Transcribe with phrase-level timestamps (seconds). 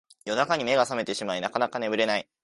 [0.25, 2.27] 夜中に目が覚めてしまいなかなか眠れない